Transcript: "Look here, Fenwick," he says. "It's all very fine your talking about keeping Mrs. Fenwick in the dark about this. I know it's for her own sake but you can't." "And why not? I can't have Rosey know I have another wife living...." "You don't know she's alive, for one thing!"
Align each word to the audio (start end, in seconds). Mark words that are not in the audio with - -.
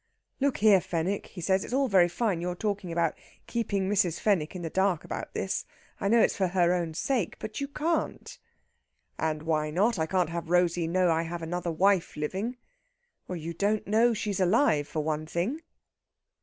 "Look 0.39 0.57
here, 0.57 0.81
Fenwick," 0.81 1.27
he 1.27 1.41
says. 1.41 1.63
"It's 1.63 1.75
all 1.75 1.87
very 1.87 2.07
fine 2.09 2.41
your 2.41 2.55
talking 2.55 2.91
about 2.91 3.13
keeping 3.45 3.87
Mrs. 3.87 4.19
Fenwick 4.19 4.55
in 4.55 4.63
the 4.63 4.69
dark 4.71 5.03
about 5.03 5.35
this. 5.35 5.63
I 5.99 6.07
know 6.07 6.21
it's 6.21 6.35
for 6.35 6.47
her 6.47 6.73
own 6.73 6.95
sake 6.95 7.35
but 7.37 7.61
you 7.61 7.67
can't." 7.67 8.39
"And 9.19 9.43
why 9.43 9.69
not? 9.69 9.99
I 9.99 10.07
can't 10.07 10.31
have 10.31 10.49
Rosey 10.49 10.87
know 10.87 11.11
I 11.11 11.21
have 11.21 11.43
another 11.43 11.71
wife 11.71 12.17
living...." 12.17 12.57
"You 13.29 13.53
don't 13.53 13.85
know 13.85 14.15
she's 14.15 14.39
alive, 14.39 14.87
for 14.87 15.03
one 15.03 15.27
thing!" 15.27 15.61